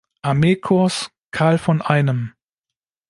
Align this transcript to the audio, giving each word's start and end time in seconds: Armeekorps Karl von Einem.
Armeekorps 0.23 1.11
Karl 1.29 1.59
von 1.59 1.83
Einem. 1.83 2.33